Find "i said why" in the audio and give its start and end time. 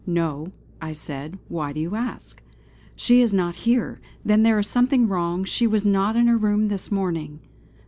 0.81-1.73